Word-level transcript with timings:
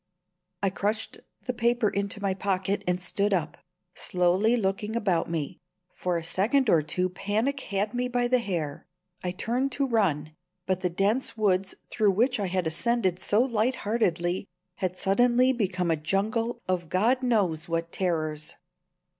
I 0.63 0.71
crushed 0.71 1.19
the 1.45 1.53
paper 1.53 1.87
into 1.87 2.19
my 2.23 2.33
pocket, 2.33 2.83
and 2.87 2.99
stood 2.99 3.35
up, 3.35 3.59
slowly 3.93 4.57
looking 4.57 4.95
about 4.95 5.29
me. 5.29 5.59
For 5.93 6.17
a 6.17 6.23
second 6.23 6.71
or 6.71 6.81
two 6.81 7.07
panic 7.07 7.59
had 7.59 7.93
me 7.93 8.07
by 8.07 8.27
the 8.27 8.39
hair. 8.39 8.87
I 9.23 9.29
turned 9.29 9.71
to 9.73 9.85
run, 9.87 10.33
but 10.65 10.79
the 10.79 10.89
dense 10.89 11.37
woods 11.37 11.75
through 11.91 12.13
which 12.13 12.39
I 12.39 12.47
had 12.47 12.65
ascended 12.65 13.19
so 13.19 13.43
light 13.43 13.75
heartedly 13.85 14.47
had 14.77 14.97
suddenly 14.97 15.53
become 15.53 15.91
a 15.91 15.95
jungle 15.95 16.63
of 16.67 16.89
God 16.89 17.21
knows 17.21 17.69
what 17.69 17.91
terrors. 17.91 18.55